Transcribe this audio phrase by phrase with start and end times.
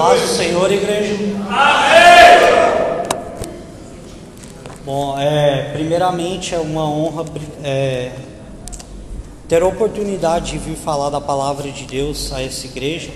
[0.00, 1.14] Paz do Senhor, igreja.
[1.46, 3.04] Amém!
[4.82, 7.26] Bom, é, primeiramente é uma honra
[7.62, 8.10] é,
[9.46, 13.10] ter a oportunidade de vir falar da palavra de Deus a essa igreja.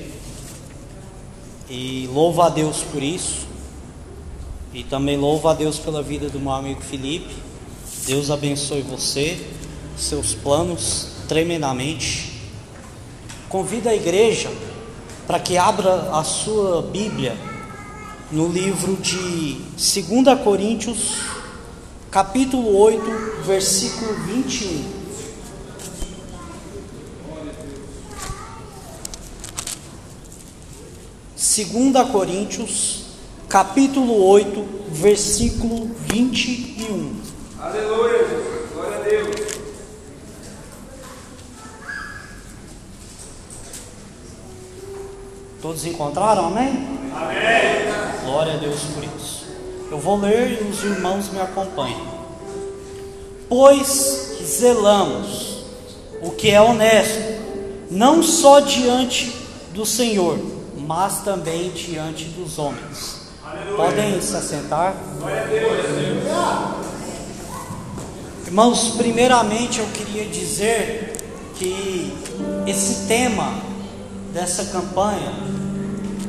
[1.71, 3.47] E louvo a Deus por isso.
[4.75, 7.35] E também louvo a Deus pela vida do meu amigo Felipe.
[8.07, 9.43] Deus abençoe você,
[9.97, 12.43] seus planos tremendamente.
[13.49, 14.51] Convido a igreja
[15.27, 17.37] para que abra a sua Bíblia
[18.31, 21.17] no livro de 2 Coríntios,
[22.11, 23.01] capítulo 8,
[23.47, 25.05] versículo 21.
[31.37, 33.05] Segunda Coríntios,
[33.49, 37.15] capítulo 8, versículo 21.
[37.61, 38.27] Aleluia,
[38.75, 39.44] glória a Deus.
[45.65, 46.87] Todos encontraram, amém?
[47.17, 48.21] Amém.
[48.23, 49.47] Glória a Deus por isso.
[49.91, 52.07] Eu vou ler e os irmãos me acompanham.
[53.49, 55.65] Pois zelamos
[56.21, 57.41] o que é honesto,
[57.91, 59.35] não só diante
[59.73, 60.39] do Senhor,
[60.87, 63.23] mas também diante dos homens.
[63.43, 63.77] Aleluia.
[63.79, 64.95] Podem se assentar?
[68.47, 71.17] Irmãos, primeiramente eu queria dizer
[71.55, 72.13] que
[72.67, 73.73] esse tema
[74.35, 75.33] dessa campanha,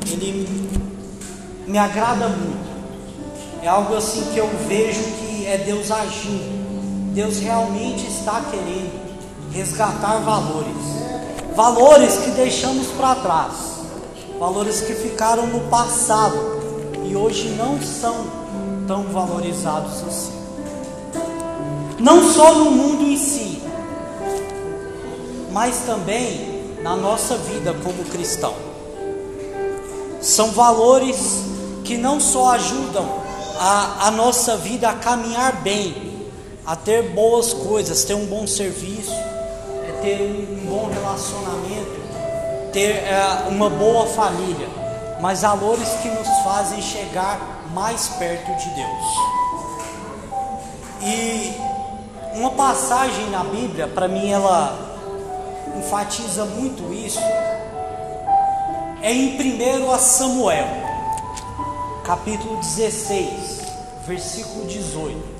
[0.08, 0.48] ele
[1.66, 2.66] me agrada muito.
[3.60, 7.12] É algo assim que eu vejo que é Deus agindo.
[7.12, 8.92] Deus realmente está querendo
[9.52, 10.76] resgatar valores.
[11.56, 13.52] Valores que deixamos para trás.
[14.38, 16.36] Valores que ficaram no passado
[17.04, 18.26] e hoje não são
[18.86, 20.36] tão valorizados assim.
[21.98, 23.60] Não só no mundo em si,
[25.50, 26.55] mas também
[26.86, 28.54] na nossa vida como cristão.
[30.20, 31.42] São valores
[31.82, 33.04] que não só ajudam
[33.58, 36.30] a, a nossa vida a caminhar bem,
[36.64, 43.46] a ter boas coisas, ter um bom serviço, é ter um, bom relacionamento, ter é,
[43.48, 44.68] uma boa família,
[45.20, 49.06] mas valores que nos fazem chegar mais perto de Deus.
[51.02, 51.52] E
[52.34, 54.85] uma passagem na Bíblia, para mim, ela
[55.78, 57.20] enfatiza muito isso
[59.02, 60.66] é em 1 Samuel,
[62.04, 63.60] capítulo 16,
[64.04, 65.36] versículo 18.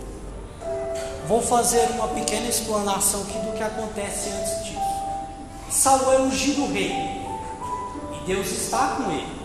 [1.27, 4.77] Vou fazer uma pequena explanação aqui do que acontece antes disso.
[5.69, 9.37] Saul é ungido rei e Deus está com ele.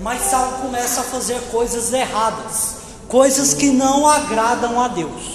[0.00, 2.76] Mas Saul começa a fazer coisas erradas,
[3.08, 5.33] coisas que não agradam a Deus.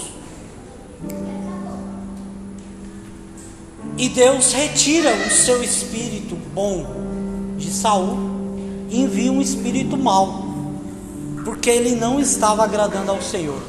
[4.00, 6.86] E Deus retira o seu espírito bom
[7.58, 8.16] de Saul
[8.88, 10.42] e envia um espírito mau,
[11.44, 13.60] porque ele não estava agradando ao Senhor.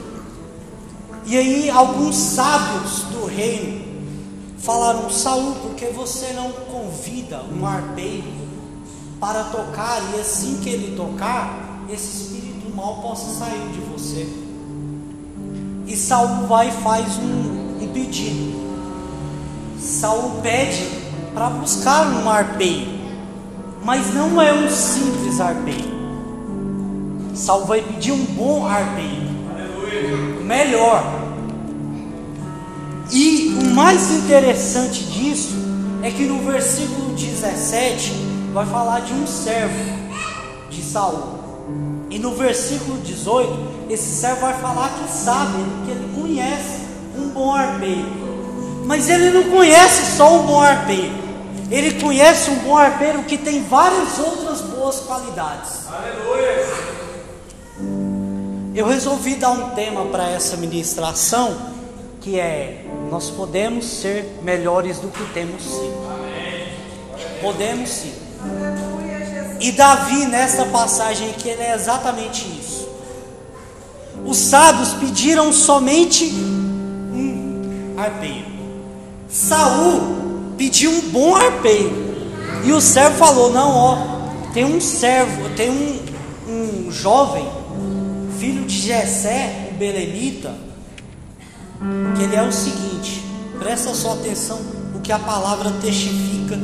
[1.25, 3.81] E aí alguns sábios do reino
[4.59, 8.31] falaram: Saul, por que você não convida um arpeiro
[9.19, 14.25] para tocar e assim que ele tocar, esse espírito mau possa sair de você?
[15.87, 18.60] E Saul vai e faz um, um pedido.
[19.81, 20.87] Saul pede
[21.33, 22.91] para buscar um arpeiro,
[23.83, 25.89] mas não é um simples arpeiro.
[27.33, 29.31] Saul vai pedir um bom arpeiro,
[30.43, 31.03] melhor.
[33.11, 35.55] E o mais interessante disso
[36.03, 38.13] é que no versículo 17
[38.53, 39.83] vai falar de um servo
[40.69, 41.39] de Saul.
[42.11, 46.81] E no versículo 18, esse servo vai falar que sabe, que ele conhece
[47.17, 48.20] um bom arpeiro.
[48.85, 51.13] Mas ele não conhece só um bom arpeiro.
[51.69, 55.87] Ele conhece um bom arpeiro que tem várias outras boas qualidades.
[55.87, 57.01] Aleluia!
[58.75, 61.57] Eu resolvi dar um tema para essa ministração,
[62.19, 66.01] que é nós podemos ser melhores do que temos sido.
[67.41, 68.13] Podemos sim.
[69.59, 72.89] E Davi, nessa passagem aqui, ele é exatamente isso.
[74.25, 78.50] Os sábios pediram somente um arpeiro.
[79.31, 82.11] Saul pediu um bom arpeiro.
[82.65, 83.97] E o servo falou: Não, ó,
[84.53, 87.47] tem um servo, tem um, um jovem,
[88.37, 90.53] filho de Jessé, o Belemita,
[92.15, 93.23] que ele é o seguinte,
[93.57, 94.59] presta só atenção
[94.93, 96.59] o que a palavra testifica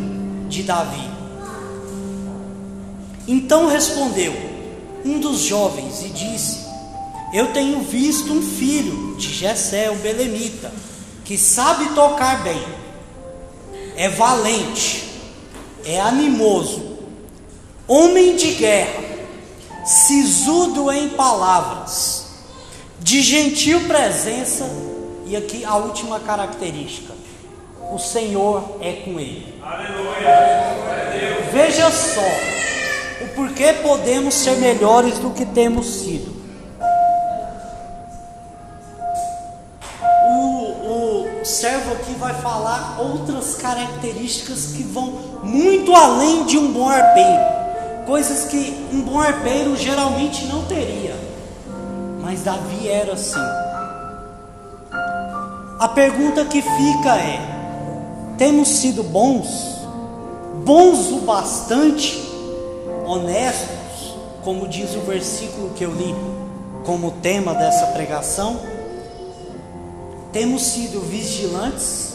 [0.49, 1.09] de Davi.
[3.27, 4.33] Então respondeu
[5.05, 6.59] um dos jovens e disse:
[7.33, 10.71] Eu tenho visto um filho de Jessé, o Belemita
[11.27, 12.63] que sabe tocar bem,
[13.97, 15.03] é valente,
[15.83, 16.99] é animoso,
[17.85, 19.03] homem de guerra,
[19.83, 22.27] sisudo em palavras,
[23.01, 24.71] de gentil presença,
[25.25, 27.13] e aqui a última característica:
[27.91, 29.53] o Senhor é com ele.
[29.61, 31.49] Aleluia.
[31.51, 36.33] Veja só o porquê podemos ser melhores do que temos sido.
[42.17, 45.11] Vai falar outras características que vão
[45.43, 47.57] muito além de um bom arpeiro.
[48.05, 51.15] Coisas que um bom arpeiro geralmente não teria,
[52.21, 53.39] mas Davi era assim.
[55.79, 57.39] A pergunta que fica é:
[58.37, 59.47] temos sido bons,
[60.65, 62.17] bons o bastante,
[63.05, 66.15] honestos, como diz o versículo que eu li
[66.85, 68.76] como tema dessa pregação?
[70.31, 72.13] Temos sido vigilantes?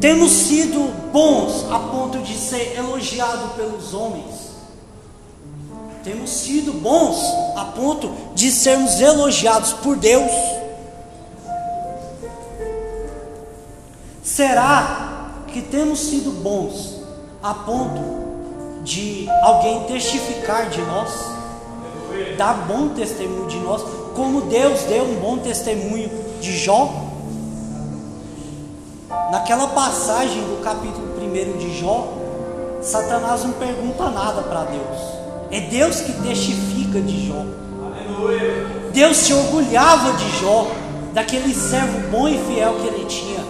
[0.00, 4.46] Temos sido bons a ponto de ser elogiado pelos homens.
[6.04, 7.18] Temos sido bons
[7.56, 10.30] a ponto de sermos elogiados por Deus.
[14.22, 17.00] Será que temos sido bons
[17.42, 21.10] a ponto de alguém testificar de nós,
[22.36, 23.82] dar bom testemunho de nós,
[24.16, 26.10] como Deus deu um bom testemunho
[26.40, 26.90] de Jó?
[29.30, 32.14] Naquela passagem do capítulo 1 de Jó,
[32.80, 34.98] Satanás não pergunta nada para Deus.
[35.50, 37.44] É Deus que testifica de Jó.
[37.94, 38.66] Aleluia.
[38.92, 40.66] Deus se orgulhava de Jó,
[41.12, 43.44] daquele servo bom e fiel que ele tinha.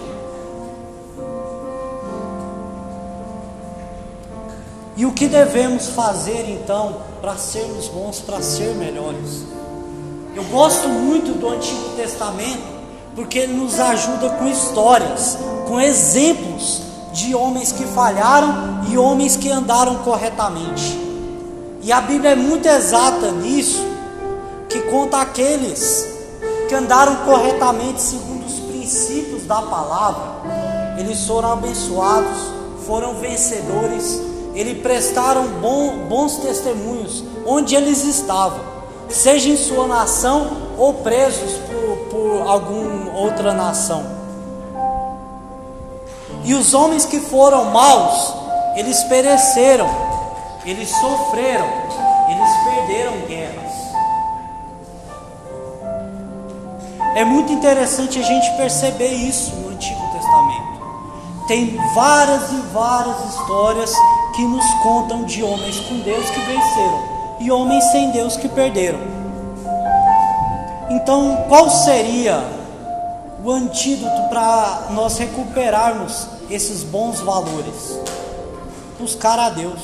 [4.97, 9.56] E o que devemos fazer então para sermos bons, para ser melhores?
[10.37, 12.61] Eu gosto muito do Antigo Testamento
[13.15, 15.35] porque ele nos ajuda com histórias,
[15.67, 20.95] com exemplos de homens que falharam e homens que andaram corretamente.
[21.81, 23.83] E a Bíblia é muito exata nisso,
[24.69, 26.07] que conta aqueles
[26.69, 30.99] que andaram corretamente segundo os princípios da palavra.
[30.99, 32.37] Eles foram abençoados,
[32.85, 34.21] foram vencedores,
[34.53, 38.76] eles prestaram bom, bons testemunhos onde eles estavam,
[39.09, 44.05] seja em sua nação ou presos por, por alguma outra nação.
[46.43, 48.33] E os homens que foram maus,
[48.75, 49.89] eles pereceram,
[50.65, 51.67] eles sofreram,
[52.29, 53.67] eles perderam guerras.
[57.15, 61.47] É muito interessante a gente perceber isso no Antigo Testamento.
[61.47, 63.93] Tem várias e várias histórias
[64.35, 67.16] que nos contam de homens com Deus que venceram
[67.47, 68.99] e homens sem Deus que perderam.
[70.89, 72.43] Então, qual seria
[73.41, 77.97] o antídoto para nós recuperarmos esses bons valores?
[78.99, 79.79] Buscar a Deus.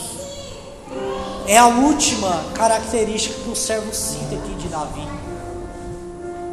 [1.48, 5.08] É a última característica que o servo cita aqui de Davi.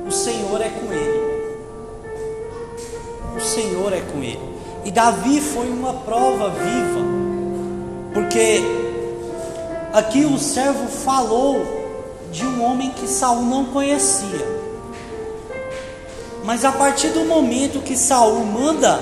[0.07, 1.51] O Senhor é com ele.
[3.37, 4.61] O Senhor é com ele.
[4.85, 7.01] E Davi foi uma prova viva,
[8.15, 8.90] porque
[9.93, 11.65] aqui o servo falou
[12.31, 14.61] de um homem que Saul não conhecia.
[16.45, 19.01] Mas a partir do momento que Saul manda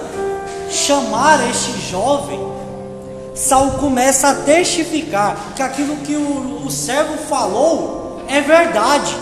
[0.70, 2.40] chamar este jovem,
[3.34, 9.16] Saul começa a testificar que aquilo que o, o servo falou é verdade.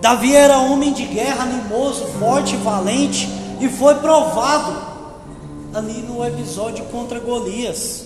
[0.00, 3.28] Davi era homem de guerra, animoso, forte, valente,
[3.60, 4.76] e foi provado
[5.72, 8.05] ali no episódio contra Golias.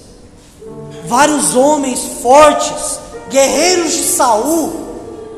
[1.07, 4.91] Vários homens fortes, guerreiros de Saul,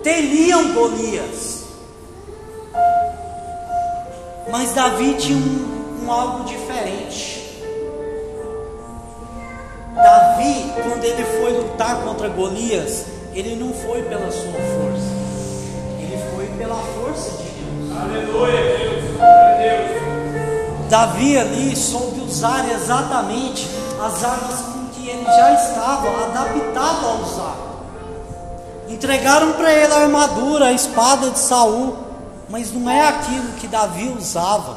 [0.03, 1.63] temiam Golias.
[4.51, 7.43] Mas Davi tinha um, um algo diferente.
[9.95, 15.13] Davi, quando ele foi lutar contra Golias, ele não foi pela sua força,
[15.99, 17.99] ele foi pela força de Deus.
[17.99, 19.05] Aleluia, Deus.
[19.59, 20.03] Deus.
[20.91, 23.67] Davi ali soube usar exatamente
[23.99, 24.82] as armas
[25.23, 27.57] ele já estava adaptado a usar.
[28.89, 32.13] Entregaram para ele a armadura, a espada de Saul
[32.53, 34.77] mas não é aquilo que Davi usava.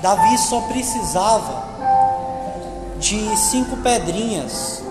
[0.00, 1.64] Davi só precisava
[3.00, 4.84] de cinco pedrinhas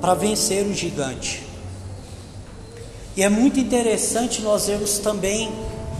[0.00, 1.46] para vencer o gigante.
[3.14, 5.52] E é muito interessante nós vermos também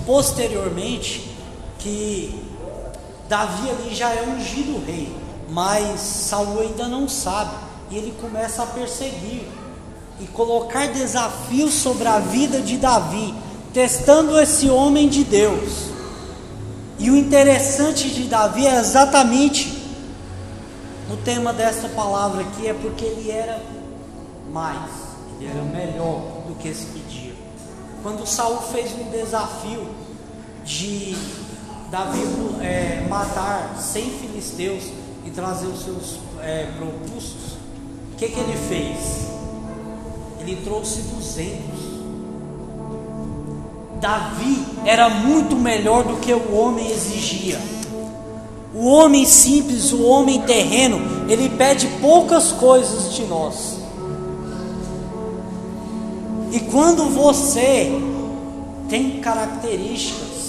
[0.07, 1.31] posteriormente
[1.79, 2.43] que
[3.31, 5.17] Davi ali já é ungido rei,
[5.49, 7.55] mas Saul ainda não sabe
[7.89, 9.47] e ele começa a perseguir
[10.19, 13.33] e colocar desafios sobre a vida de Davi,
[13.73, 15.91] testando esse homem de Deus.
[16.99, 19.81] E o interessante de Davi é exatamente
[21.09, 23.63] o tema desta palavra aqui, é porque ele era
[24.53, 24.91] mais,
[25.39, 27.35] ele era melhor do que se pedia.
[28.03, 29.87] Quando Saul fez um desafio
[30.65, 31.17] de
[31.91, 32.21] Davi
[32.63, 34.85] é, matar 100 filisteus
[35.27, 39.27] e trazer os seus é, o que, que ele fez?
[40.39, 41.59] Ele trouxe 200.
[44.01, 47.61] Davi era muito melhor do que o homem exigia.
[48.73, 53.81] O homem simples, o homem terreno, ele pede poucas coisas de nós.
[56.53, 57.91] E quando você
[58.89, 60.40] tem características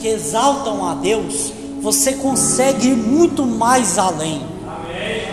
[0.00, 4.42] que exaltam a Deus, você consegue ir muito mais além.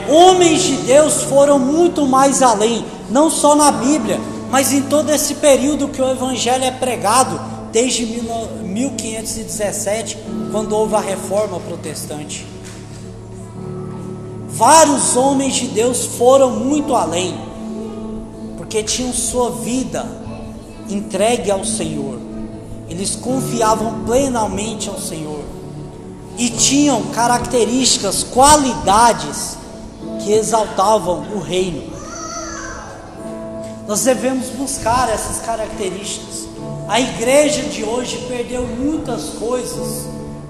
[0.10, 4.20] Homens de Deus foram muito mais além, não só na Bíblia,
[4.50, 7.40] mas em todo esse período que o Evangelho é pregado
[7.72, 10.18] desde 1517,
[10.52, 12.46] quando houve a reforma protestante.
[14.48, 17.38] Vários homens de Deus foram muito além,
[18.58, 20.06] porque tinham sua vida
[20.90, 22.18] entregue ao Senhor,
[22.90, 25.44] eles confiavam plenamente ao Senhor
[26.38, 29.58] e tinham características, qualidades
[30.24, 31.84] que exaltavam o reino.
[33.88, 36.48] Nós devemos buscar essas características.
[36.88, 40.06] A igreja de hoje perdeu muitas coisas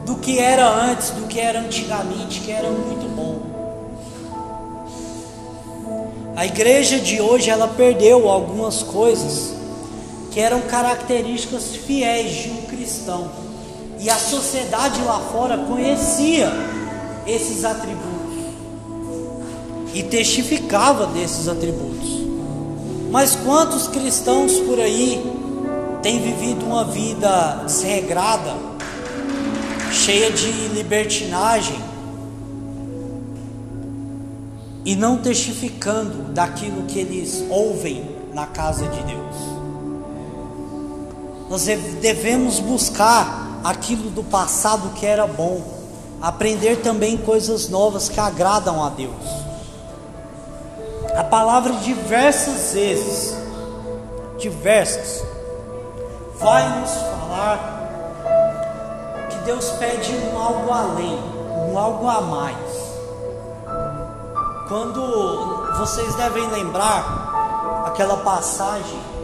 [0.06, 3.42] do que era antes, do que era antigamente, que era muito bom.
[6.36, 9.57] A igreja de hoje ela perdeu algumas coisas
[10.38, 13.32] que eram características fiéis de um cristão.
[14.00, 16.52] E a sociedade lá fora conhecia
[17.26, 18.38] esses atributos
[19.96, 22.08] e testificava desses atributos.
[23.10, 25.20] Mas quantos cristãos por aí
[26.04, 28.54] tem vivido uma vida desregrada,
[29.92, 31.80] cheia de libertinagem
[34.86, 38.04] e não testificando daquilo que eles ouvem
[38.36, 39.57] na casa de Deus.
[41.50, 45.62] Nós devemos buscar aquilo do passado que era bom,
[46.22, 49.16] aprender também coisas novas que agradam a Deus.
[51.16, 53.36] A palavra diversas vezes,
[54.38, 55.24] diversas,
[56.38, 57.78] vai nos falar
[59.30, 61.20] que Deus pede um algo além,
[61.72, 62.78] um algo a mais.
[64.68, 65.02] Quando
[65.78, 69.17] vocês devem lembrar aquela passagem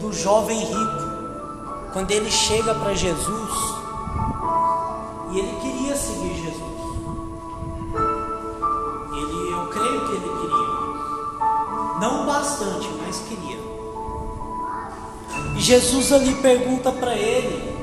[0.00, 3.78] do jovem rico, quando ele chega para Jesus
[5.30, 6.78] e ele queria seguir Jesus.
[9.12, 13.58] Ele, eu creio que ele queria, não bastante, mas queria.
[15.56, 17.76] E Jesus ali pergunta para ele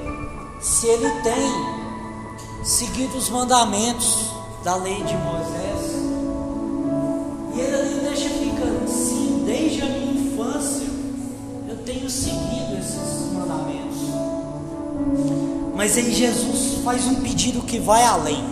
[0.60, 1.76] se ele tem
[2.64, 4.32] seguido os mandamentos
[4.64, 5.65] da lei de Moisés.
[12.06, 13.98] Tenho seguido esses mandamentos.
[15.76, 18.44] Mas aí Jesus faz um pedido que vai além.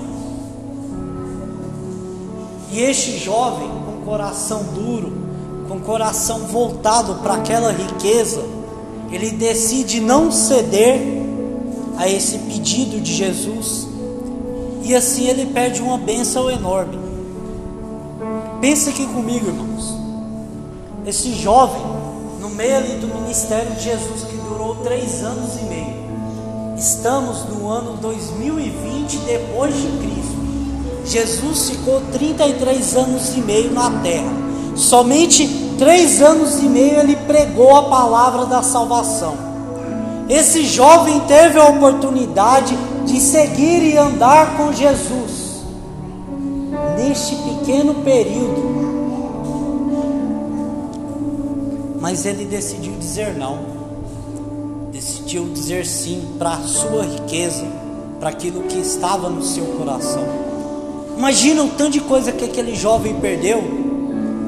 [2.72, 5.14] E este jovem, com coração duro,
[5.68, 8.44] com coração voltado para aquela riqueza,
[9.12, 11.00] ele decide não ceder
[11.98, 13.88] a esse pedido de Jesus
[14.82, 16.98] e assim ele perde uma bênção enorme.
[18.60, 19.94] Pensa aqui comigo, irmãos.
[21.06, 21.93] Esse jovem,
[22.44, 25.96] no meio ali do ministério de Jesus, que durou três anos e meio,
[26.78, 30.44] estamos no ano 2020 depois de Cristo.
[31.06, 34.30] Jesus ficou 33 anos e meio na terra.
[34.76, 35.48] Somente
[35.80, 39.38] três anos e meio ele pregou a palavra da salvação.
[40.28, 45.64] Esse jovem teve a oportunidade de seguir e andar com Jesus
[46.98, 48.73] neste pequeno período.
[52.04, 53.60] Mas ele decidiu dizer não,
[54.92, 57.66] decidiu dizer sim para a sua riqueza,
[58.20, 60.22] para aquilo que estava no seu coração.
[61.18, 63.64] Imagina o tanto de coisa que aquele jovem perdeu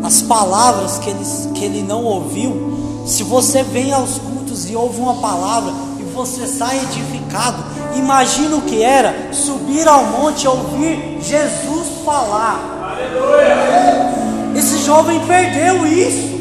[0.03, 3.03] as palavras que ele, que ele não ouviu.
[3.05, 7.63] Se você vem aos cultos e ouve uma palavra e você sai edificado,
[7.95, 12.97] imagina o que era subir ao monte e ouvir Jesus falar.
[12.99, 14.59] Aleluia.
[14.59, 16.34] Esse jovem perdeu isso.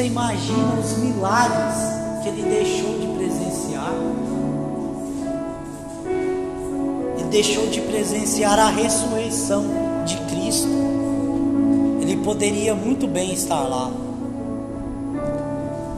[0.00, 1.74] Você imagina os milagres
[2.22, 3.92] que ele deixou de presenciar?
[7.30, 9.64] deixou de presenciar a ressurreição
[10.06, 10.70] de Cristo.
[12.00, 13.90] Ele poderia muito bem estar lá.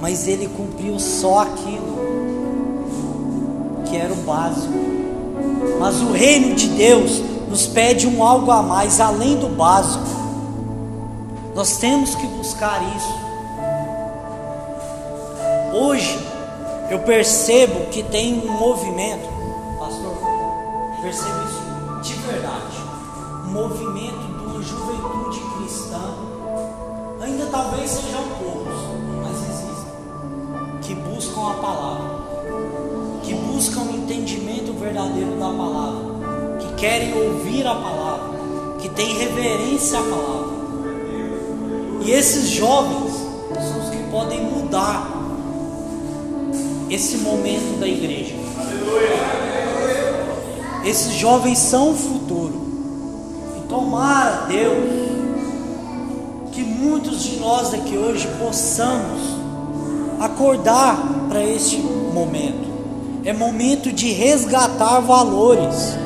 [0.01, 1.97] mas ele cumpriu só aquilo
[3.87, 4.75] que era o básico.
[5.79, 10.05] Mas o reino de Deus nos pede um algo a mais, além do básico.
[11.55, 13.22] Nós temos que buscar isso.
[15.73, 16.19] Hoje
[16.91, 19.27] eu percebo que tem um movimento,
[19.79, 20.19] pastor,
[21.01, 21.63] percebo isso
[22.03, 22.77] de verdade,
[23.47, 26.15] um movimento de uma juventude cristã,
[27.23, 28.75] ainda talvez sejam poucos,
[29.23, 32.19] mas existem, que buscam a palavra,
[33.23, 39.99] que buscam o entendimento verdadeiro da palavra, que querem ouvir a palavra, que têm reverência
[39.99, 40.53] à palavra.
[42.05, 43.15] E esses jovens
[43.55, 45.22] são os que podem mudar
[46.93, 48.35] esse momento da igreja.
[50.85, 52.61] Esses jovens são o futuro.
[53.57, 55.11] E tomara Deus
[56.53, 59.23] que muitos de nós aqui hoje possamos
[60.21, 60.99] acordar
[61.31, 62.71] para este momento.
[63.25, 65.97] É momento de resgatar valores,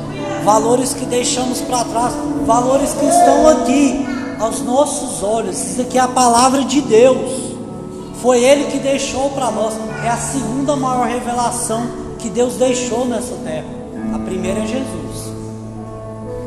[0.45, 2.13] valores que deixamos para trás,
[2.45, 4.05] valores que estão aqui
[4.39, 5.59] aos nossos olhos.
[5.59, 7.56] Isso aqui é a palavra de Deus.
[8.21, 9.75] Foi Ele que deixou para nós.
[10.03, 11.87] É a segunda maior revelação
[12.19, 13.67] que Deus deixou nessa terra.
[14.13, 15.33] A primeira é Jesus.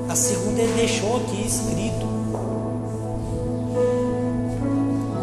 [0.08, 2.08] A segunda Ele deixou aqui escrito.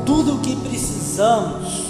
[0.05, 1.87] Tudo o que precisamos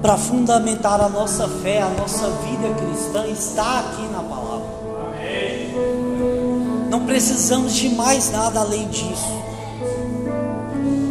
[0.00, 4.66] para fundamentar a nossa fé, a nossa vida cristã, está aqui na palavra.
[6.88, 9.45] Não precisamos de mais nada além disso.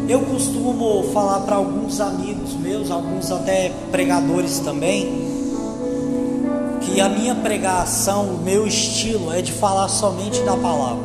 [0.07, 5.25] Eu costumo falar para alguns amigos meus, alguns até pregadores também,
[6.81, 11.03] que a minha pregação, o meu estilo é de falar somente da palavra.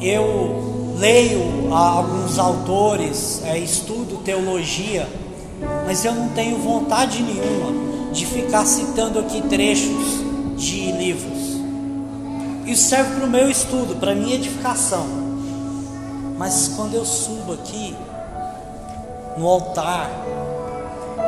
[0.00, 5.08] Eu leio alguns autores, é, estudo teologia,
[5.84, 10.20] mas eu não tenho vontade nenhuma de ficar citando aqui trechos
[10.56, 11.60] de livros.
[12.66, 15.25] Isso serve para o meu estudo, para minha edificação.
[16.36, 17.96] Mas quando eu subo aqui
[19.36, 20.10] no altar,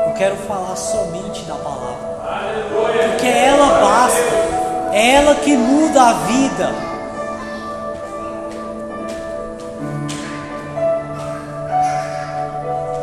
[0.06, 2.08] eu quero falar somente da palavra.
[3.10, 6.74] Porque ela basta, é ela que muda a vida.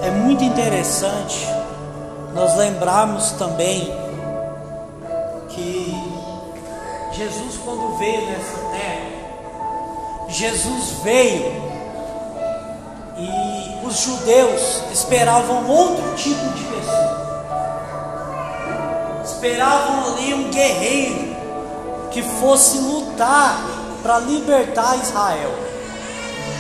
[0.04, 1.48] É muito interessante
[2.36, 3.92] nós lembrarmos também
[5.50, 5.96] que
[7.14, 9.16] Jesus, quando veio nessa terra,
[10.28, 11.65] Jesus veio
[13.18, 17.26] e os judeus esperavam outro tipo de pessoa.
[19.24, 21.36] Esperavam ali um guerreiro
[22.12, 23.58] que fosse lutar
[24.02, 25.52] para libertar Israel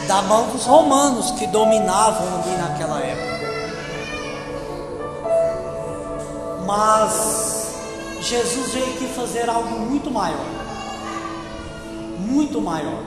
[0.08, 3.36] da mão dos romanos que dominavam ali naquela época.
[6.66, 7.76] Mas
[8.22, 10.46] Jesus veio aqui fazer algo muito maior.
[12.20, 13.04] Muito maior.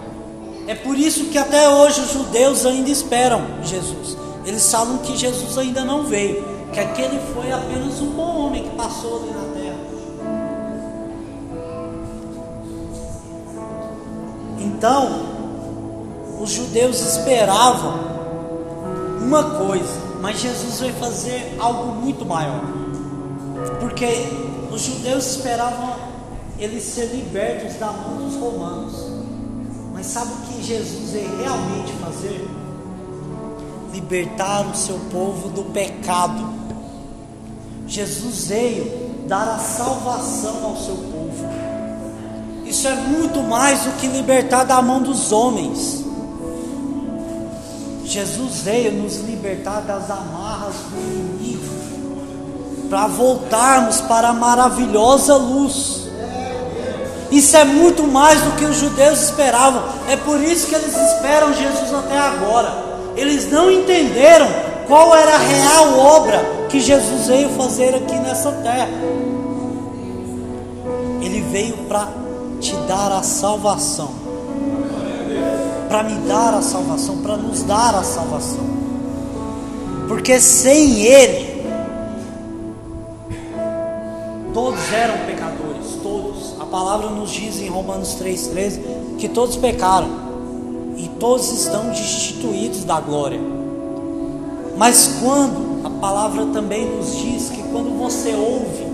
[0.68, 4.18] É por isso que até hoje os judeus ainda esperam Jesus.
[4.44, 8.76] Eles falam que Jesus ainda não veio, que aquele foi apenas um bom homem que
[8.76, 9.78] passou ali na terra.
[14.58, 15.22] Então,
[16.38, 17.94] os judeus esperavam
[19.22, 22.60] uma coisa, mas Jesus veio fazer algo muito maior.
[23.80, 24.28] Porque
[24.70, 25.96] os judeus esperavam
[26.58, 29.18] eles ser libertos da mão dos romanos.
[29.98, 32.48] Mas sabe o Jesus veio realmente fazer?
[33.92, 36.48] Libertar o seu povo do pecado.
[37.86, 41.48] Jesus veio dar a salvação ao seu povo.
[42.64, 46.04] Isso é muito mais do que libertar da mão dos homens.
[48.04, 56.07] Jesus veio nos libertar das amarras do inimigo, para voltarmos para a maravilhosa luz.
[57.30, 59.82] Isso é muito mais do que os judeus esperavam.
[60.08, 62.72] É por isso que eles esperam Jesus até agora.
[63.16, 64.48] Eles não entenderam
[64.86, 68.88] qual era a real obra que Jesus veio fazer aqui nessa terra.
[71.20, 72.08] Ele veio para
[72.60, 74.10] te dar a salvação,
[75.88, 78.66] para me dar a salvação, para nos dar a salvação.
[80.08, 81.64] Porque sem Ele,
[84.54, 85.37] todos eram pecadores, todos
[86.68, 90.08] palavra nos diz em Romanos 3,13 que todos pecaram
[90.96, 93.40] e todos estão destituídos da glória.
[94.76, 98.86] Mas quando a palavra também nos diz que quando você ouve,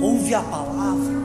[0.00, 1.16] ouve a palavra,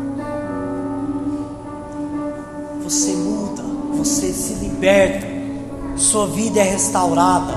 [2.83, 3.63] você muda,
[3.95, 5.27] você se liberta,
[5.97, 7.53] sua vida é restaurada.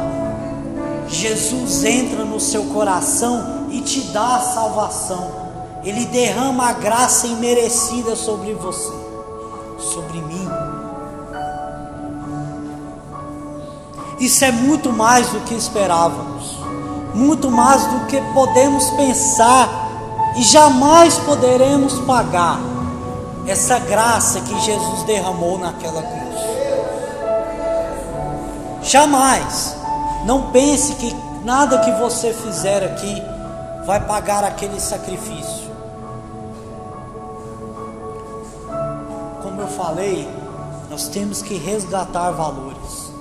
[1.09, 5.44] Jesus entra no seu coração e te dá a salvação.
[5.85, 8.93] Ele derrama a graça imerecida sobre você,
[9.79, 10.49] sobre mim.
[14.19, 16.59] Isso é muito mais do que esperávamos,
[17.15, 19.69] muito mais do que podemos pensar
[20.37, 22.59] e jamais poderemos pagar
[23.47, 26.25] essa graça que Jesus derramou naquela cruz.
[28.83, 29.77] Jamais.
[30.25, 33.23] Não pense que nada que você fizer aqui
[33.85, 35.74] vai pagar aquele sacrifício.
[39.77, 40.29] Falei,
[40.91, 43.13] nós temos que resgatar valores.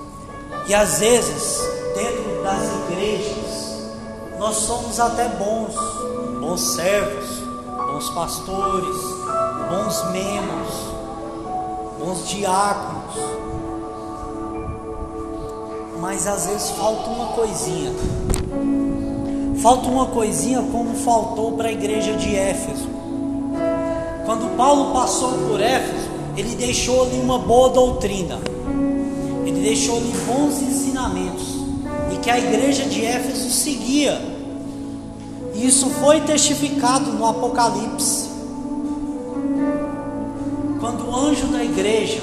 [0.66, 1.60] E às vezes,
[1.94, 3.54] dentro das igrejas,
[4.38, 5.74] nós somos até bons,
[6.40, 7.38] bons servos,
[7.76, 8.96] bons pastores,
[9.68, 10.74] bons membros,
[11.98, 13.14] bons diáconos.
[16.00, 17.92] Mas às vezes falta uma coisinha.
[19.62, 22.88] Falta uma coisinha como faltou para a igreja de Éfeso.
[24.24, 26.03] Quando Paulo passou por Éfeso,
[26.36, 28.40] ele deixou ali uma boa doutrina
[29.64, 31.54] deixou ali bons ensinamentos
[32.12, 34.20] e que a igreja de Éfeso seguia.
[35.54, 38.28] E isso foi testificado no Apocalipse.
[40.80, 42.20] Quando o anjo da igreja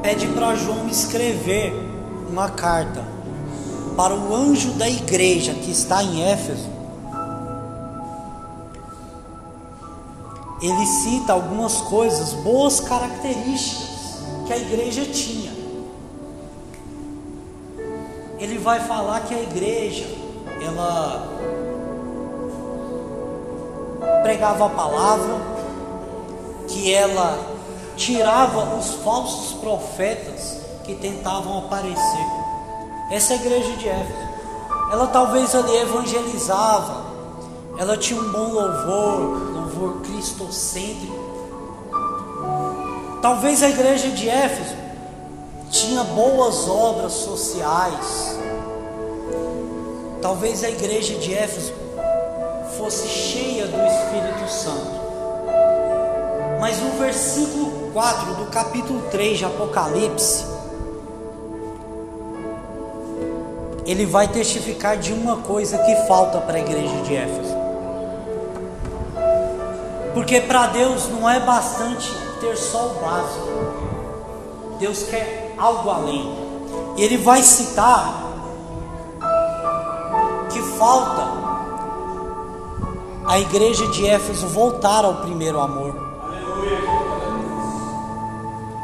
[0.00, 1.74] pede para João escrever
[2.30, 3.04] uma carta
[3.96, 6.68] para o anjo da igreja que está em Éfeso,
[10.68, 13.86] ele cita algumas coisas, boas características
[14.46, 15.56] que a igreja tinha
[18.38, 20.06] ele vai falar que a igreja
[20.62, 21.26] ela
[24.22, 25.40] pregava a palavra,
[26.68, 27.38] que ela
[27.96, 32.26] tirava os falsos profetas que tentavam aparecer.
[33.10, 34.26] Essa é a igreja de Éfeso.
[34.92, 37.06] Ela talvez ali evangelizava,
[37.78, 39.45] ela tinha um bom louvor,
[39.76, 41.36] louvor cristocêntrico.
[43.20, 44.74] Talvez a igreja de Éfeso
[45.70, 48.38] tinha boas obras sociais.
[50.22, 51.72] Talvez a igreja de Éfeso
[52.78, 54.96] fosse cheia do Espírito Santo.
[56.60, 60.44] Mas no versículo 4 do capítulo 3 de Apocalipse,
[63.84, 67.55] ele vai testificar de uma coisa que falta para a igreja de Éfeso.
[70.16, 74.78] Porque para Deus não é bastante ter só o básico.
[74.78, 76.34] Deus quer algo além.
[76.96, 78.24] E ele vai citar
[80.50, 81.22] que falta
[83.26, 85.94] a igreja de Éfeso voltar ao primeiro amor.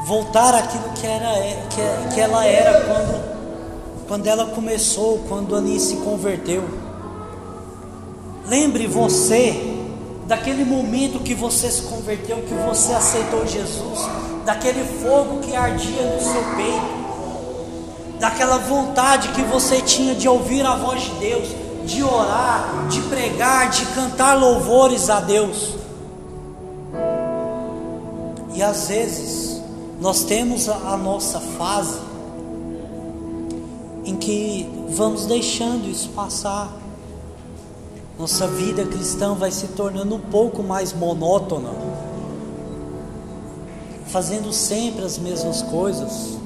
[0.05, 1.33] Voltar àquilo que, era,
[1.71, 6.63] que, que ela era quando, quando ela começou, quando ali se converteu.
[8.47, 9.72] Lembre você
[10.33, 13.99] daquele momento que você se converteu, que você aceitou Jesus
[14.47, 20.75] daquele fogo que ardia no seu peito, daquela vontade que você tinha de ouvir a
[20.75, 21.49] voz de Deus,
[21.85, 25.75] de orar, de pregar, de cantar louvores a Deus.
[28.55, 29.61] E às vezes
[30.01, 32.01] nós temos a, nossa fase
[34.03, 36.82] em que vamos deixando isso passar.
[38.23, 41.71] Nossa vida cristã vai se tornando um pouco mais monótona
[44.07, 46.39] fazendo sempre as mesmas coisas.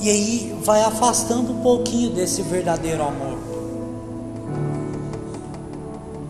[0.00, 3.38] E aí vai afastando um pouquinho desse verdadeiro amor.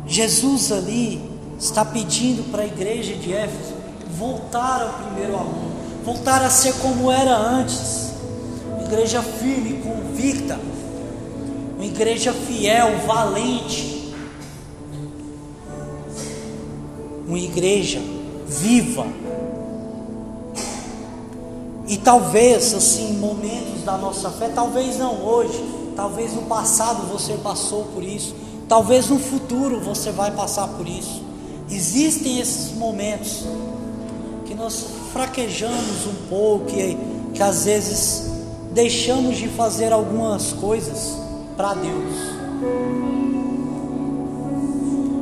[0.06, 1.20] Jesus ali
[1.58, 3.74] está pedindo para a igreja de Éfeso
[4.16, 8.14] voltar ao primeiro amor, voltar a ser como era antes.
[8.86, 10.58] Igreja firme, convicta,
[11.84, 14.14] uma igreja fiel, valente,
[17.28, 18.00] uma igreja
[18.46, 19.06] viva.
[21.86, 25.62] E talvez, assim, momentos da nossa fé, talvez não hoje,
[25.94, 28.34] talvez no passado você passou por isso,
[28.66, 31.22] talvez no futuro você vai passar por isso.
[31.70, 33.44] Existem esses momentos
[34.46, 36.96] que nós fraquejamos um pouco, que,
[37.34, 38.30] que às vezes
[38.72, 41.23] deixamos de fazer algumas coisas
[41.56, 42.14] para Deus.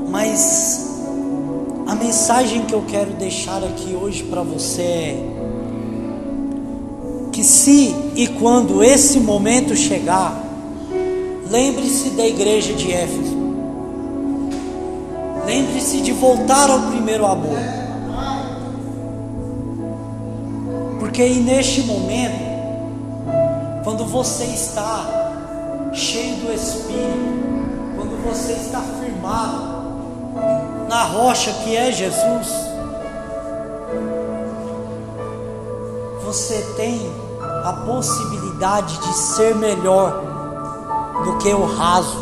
[0.08, 0.90] Mas
[1.86, 5.28] a mensagem que eu quero deixar aqui hoje para você é
[7.32, 10.38] que se e quando esse momento chegar,
[11.50, 13.42] lembre-se da igreja de Éfeso.
[15.46, 17.58] Lembre-se de voltar ao primeiro amor.
[21.00, 22.52] Porque neste momento,
[23.82, 25.21] quando você está
[25.92, 29.72] cheio do Espírito, quando você está firmado
[30.88, 32.48] na rocha que é Jesus,
[36.24, 37.12] você tem
[37.64, 40.22] a possibilidade de ser melhor
[41.24, 42.18] do que o raso.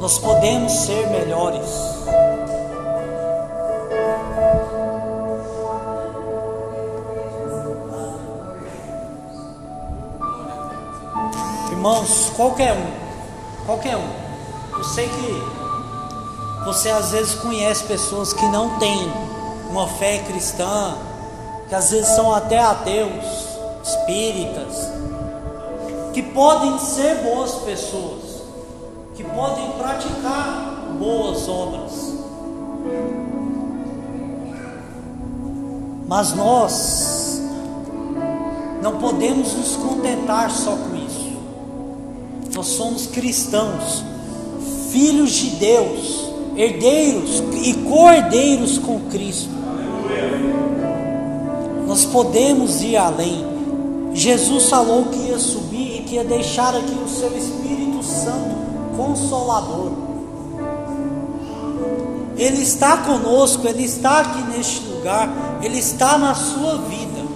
[0.00, 1.95] Nós podemos ser melhores.
[11.86, 14.76] Irmãos, qualquer um, qualquer um.
[14.76, 19.08] Eu sei que você às vezes conhece pessoas que não têm
[19.70, 20.96] uma fé cristã,
[21.68, 23.24] que às vezes são até ateus,
[23.84, 24.90] espíritas,
[26.12, 28.42] que podem ser boas pessoas,
[29.14, 31.92] que podem praticar boas obras.
[36.08, 37.40] Mas nós
[38.82, 40.85] não podemos nos contentar só.
[42.56, 44.02] Nós somos cristãos,
[44.90, 49.50] filhos de Deus, herdeiros e cordeiros com Cristo.
[51.86, 53.44] Nós podemos ir além.
[54.14, 58.56] Jesus falou que ia subir que ia deixar aqui o seu Espírito Santo
[58.96, 59.90] consolador.
[62.38, 67.26] Ele está conosco, ele está aqui neste lugar, ele está na sua vida.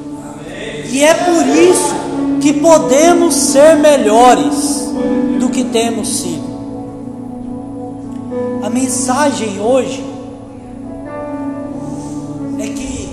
[0.91, 1.95] E é por isso
[2.41, 4.80] que podemos ser melhores
[5.61, 6.49] que temos sido.
[8.63, 10.03] A mensagem hoje
[12.59, 13.11] é que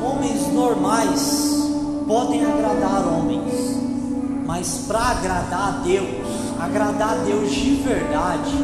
[0.00, 1.68] homens normais
[2.06, 3.76] podem agradar homens,
[4.46, 6.08] mas para agradar a Deus,
[6.60, 8.54] agradar a Deus de verdade,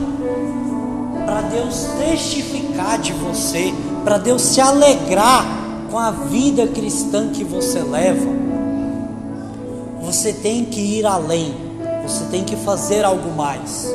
[1.27, 5.45] para Deus testificar de você, para Deus se alegrar
[5.91, 8.44] com a vida cristã que você leva,
[10.15, 11.53] você tem que ir além,
[12.07, 13.93] você tem que fazer algo mais.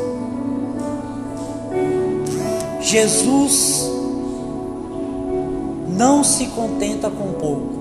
[2.81, 3.89] Jesus
[5.87, 7.79] não se contenta com pouco.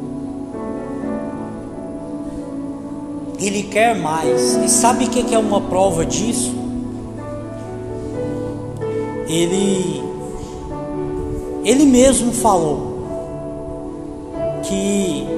[3.41, 4.57] Ele quer mais.
[4.57, 6.55] E sabe o que é uma prova disso?
[9.27, 10.03] Ele,
[11.65, 12.99] ele mesmo falou
[14.63, 15.38] que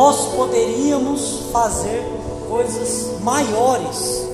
[0.00, 2.02] nós poderíamos fazer
[2.48, 4.26] coisas maiores.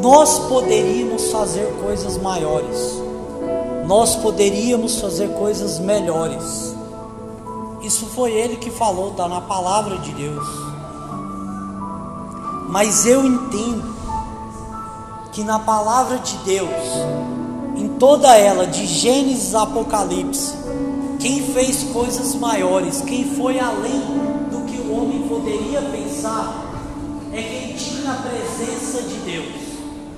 [0.00, 3.02] Nós poderíamos fazer coisas maiores.
[3.84, 6.72] Nós poderíamos fazer coisas melhores.
[7.82, 10.46] Isso foi ele que falou, está na palavra de Deus.
[12.68, 13.92] Mas eu entendo
[15.32, 16.70] que na palavra de Deus,
[17.74, 20.61] em toda ela, de Gênesis a Apocalipse,
[21.22, 24.00] quem fez coisas maiores, quem foi além
[24.50, 26.52] do que o homem poderia pensar,
[27.32, 29.54] é quem tinha a presença de Deus,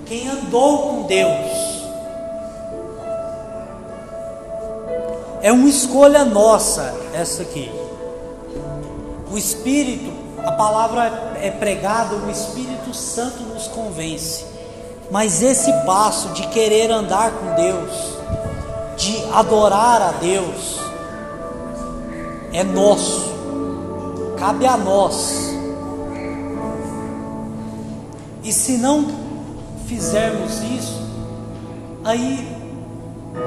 [0.06, 1.74] quem andou com Deus.
[5.42, 7.70] É uma escolha nossa essa aqui.
[9.30, 10.10] O Espírito,
[10.42, 14.46] a palavra é pregada, o Espírito Santo nos convence.
[15.10, 17.92] Mas esse passo de querer andar com Deus,
[18.96, 20.83] de adorar a Deus,
[22.54, 23.32] é nosso,
[24.38, 25.52] cabe a nós.
[28.44, 29.06] E se não
[29.86, 31.02] fizermos isso,
[32.04, 32.48] aí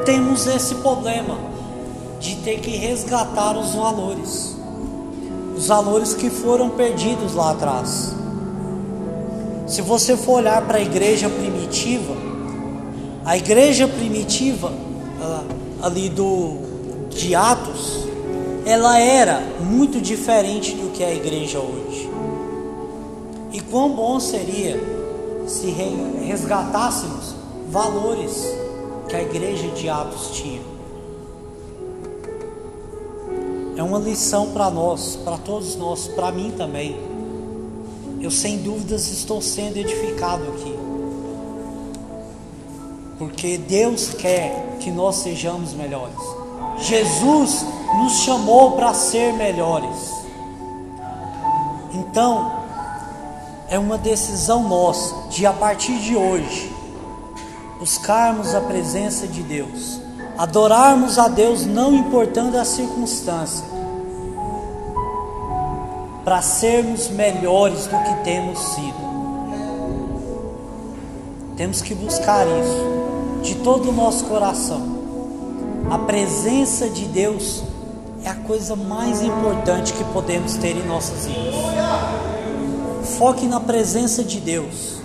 [0.04, 1.38] temos esse problema
[2.20, 4.58] de ter que resgatar os valores,
[5.56, 8.14] os valores que foram perdidos lá atrás.
[9.68, 12.14] Se você for olhar para a igreja primitiva,
[13.24, 14.74] a igreja primitiva
[15.82, 16.58] ali do
[17.10, 17.97] de Atos,
[18.68, 22.10] ela era muito diferente do que é a igreja hoje.
[23.52, 24.78] E quão bom seria
[25.48, 25.68] se
[26.26, 27.36] resgatássemos
[27.70, 28.46] valores
[29.08, 30.78] que a igreja de Atos tinha
[33.78, 36.98] é uma lição para nós, para todos nós, para mim também.
[38.20, 40.76] Eu sem dúvidas estou sendo edificado aqui.
[43.20, 46.18] Porque Deus quer que nós sejamos melhores.
[46.80, 47.64] Jesus
[47.96, 50.14] nos chamou para ser melhores.
[51.94, 52.52] Então,
[53.70, 56.74] é uma decisão nossa de a partir de hoje
[57.80, 63.66] buscarmos a presença de Deus adorarmos a Deus não importando a circunstância,
[66.24, 69.08] para sermos melhores do que temos sido.
[71.56, 74.98] Temos que buscar isso de todo o nosso coração.
[75.90, 77.64] A presença de Deus
[78.28, 81.56] é a coisa mais importante que podemos ter em nossas vidas.
[83.18, 84.98] Foque na presença de Deus.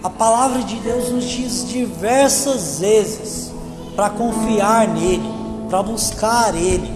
[0.00, 3.50] A palavra de Deus nos diz diversas vezes
[3.96, 5.28] para confiar nele,
[5.68, 6.88] para buscar ele.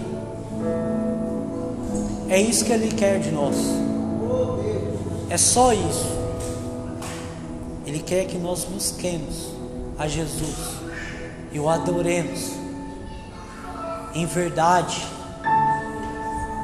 [2.29, 3.57] É isso que ele quer de nós.
[5.29, 6.13] É só isso.
[7.85, 9.49] Ele quer que nós busquemos
[9.99, 10.77] a Jesus
[11.51, 12.53] e o adoremos
[14.15, 15.12] em verdade,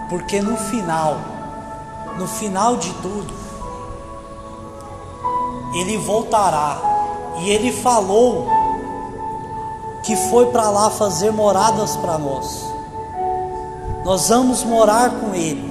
[0.09, 1.17] porque no final,
[2.17, 3.33] no final de tudo,
[5.75, 6.77] ele voltará
[7.37, 8.47] e ele falou
[10.03, 12.65] que foi para lá fazer moradas para nós.
[14.03, 15.69] Nós vamos morar com ele.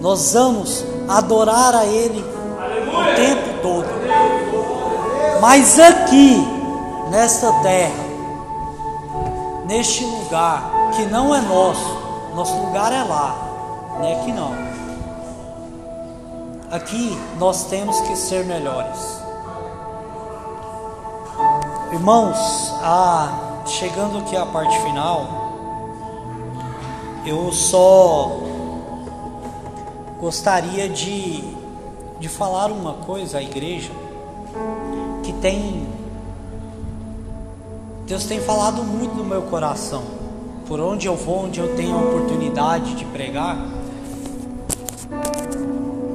[0.00, 3.88] Nós vamos adorar a ele o tempo todo.
[5.40, 6.46] Mas aqui,
[7.10, 8.04] nesta terra,
[9.66, 13.34] neste lugar que não é nosso, nosso lugar é lá,
[13.98, 14.52] não é aqui não.
[16.70, 19.20] Aqui nós temos que ser melhores.
[21.92, 22.38] Irmãos,
[22.82, 25.26] a, chegando aqui à parte final,
[27.26, 28.38] eu só
[30.20, 31.42] gostaria de,
[32.20, 33.90] de falar uma coisa à igreja
[35.22, 35.88] que tem
[38.10, 40.19] Deus tem falado muito no meu coração.
[40.70, 43.58] Por onde eu vou, onde eu tenho a oportunidade de pregar.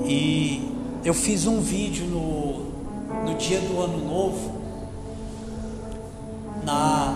[0.06, 4.56] E eu fiz um vídeo no, no dia do ano novo
[6.64, 7.14] na,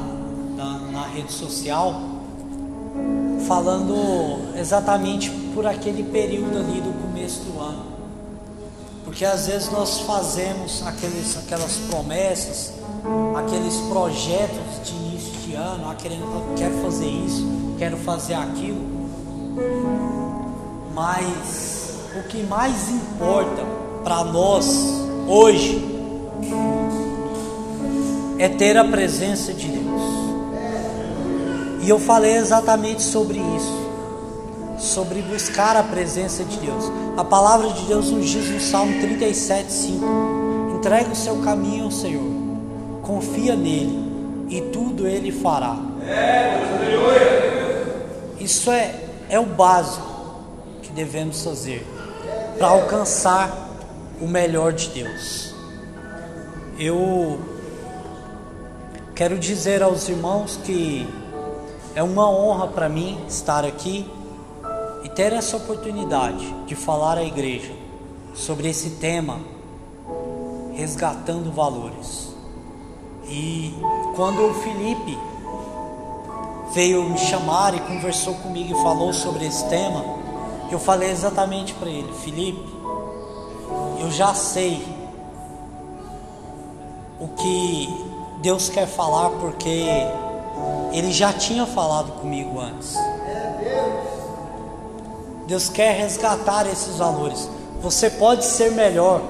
[0.58, 2.02] na, na rede social
[3.48, 7.86] falando exatamente por aquele período ali do começo do ano.
[9.06, 12.74] Porque às vezes nós fazemos aqueles, aquelas promessas,
[13.34, 15.09] aqueles projetos de
[15.50, 17.48] de ano, ah, querendo, quero fazer isso,
[17.80, 18.88] quero fazer aquilo.
[20.94, 23.64] Mas o que mais importa
[24.04, 24.68] para nós
[25.28, 25.84] hoje
[28.38, 30.02] é ter a presença de Deus.
[31.82, 33.90] E eu falei exatamente sobre isso,
[34.78, 36.92] sobre buscar a presença de Deus.
[37.18, 42.32] A palavra de Deus nos diz no Salmo 37:5: entrega o seu caminho ao Senhor,
[43.02, 44.09] confia nele
[44.50, 45.78] e tudo ele fará.
[48.40, 48.96] Isso é,
[49.30, 50.10] é o básico
[50.82, 51.86] que devemos fazer
[52.58, 53.70] para alcançar
[54.20, 55.54] o melhor de Deus.
[56.78, 57.40] Eu
[59.16, 61.08] quero dizer aos irmãos que
[61.94, 64.10] é uma honra para mim estar aqui
[65.04, 67.74] e ter essa oportunidade de falar à igreja
[68.34, 69.40] sobre esse tema
[70.74, 72.29] resgatando valores.
[73.30, 73.74] E
[74.16, 75.18] quando o Felipe
[76.74, 80.04] veio me chamar e conversou comigo e falou sobre esse tema,
[80.72, 82.68] eu falei exatamente para ele, Felipe,
[84.00, 84.86] eu já sei
[87.20, 88.06] o que
[88.42, 89.88] Deus quer falar porque
[90.92, 92.96] ele já tinha falado comigo antes.
[95.46, 97.50] Deus quer resgatar esses valores.
[97.82, 99.22] Você pode ser melhor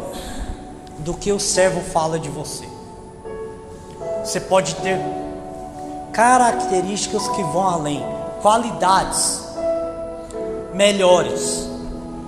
[0.99, 2.78] do que o servo fala de você.
[4.29, 4.99] Você pode ter
[6.13, 8.05] características que vão além,
[8.43, 9.43] qualidades
[10.71, 11.67] melhores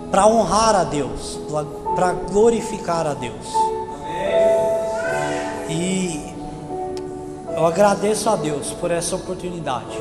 [0.10, 1.40] para honrar a Deus,
[1.96, 3.46] para glorificar a Deus.
[5.70, 6.34] E
[7.56, 9.96] eu agradeço a Deus por essa oportunidade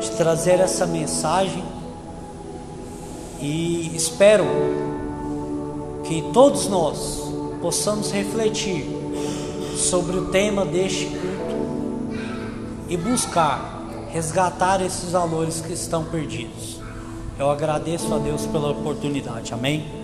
[0.00, 1.64] de trazer essa mensagem
[3.38, 4.44] e espero
[6.02, 7.22] que todos nós
[7.62, 9.03] possamos refletir
[9.76, 12.14] sobre o tema deste culto
[12.88, 16.80] e buscar resgatar esses valores que estão perdidos.
[17.36, 19.52] Eu agradeço a Deus pela oportunidade.
[19.52, 20.03] Amém.